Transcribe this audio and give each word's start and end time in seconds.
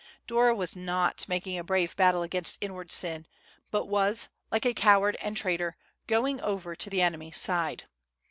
Dora 0.25 0.55
was 0.55 0.75
not 0.75 1.29
making 1.29 1.59
a 1.59 1.63
brave 1.63 1.95
battle 1.95 2.23
against 2.23 2.57
inward 2.59 2.91
sin, 2.91 3.27
but 3.69 3.85
was, 3.85 4.29
like 4.49 4.65
a 4.65 4.73
coward 4.73 5.15
and 5.21 5.37
traitor, 5.37 5.77
going 6.07 6.41
over 6.41 6.75
to 6.75 6.89
the 6.89 7.03
enemy's 7.03 7.37
side. 7.37 7.83